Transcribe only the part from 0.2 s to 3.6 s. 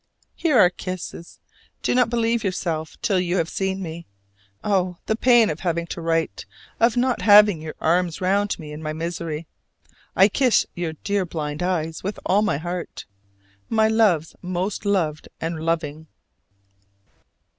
Here are kisses. Do not believe yourself till you have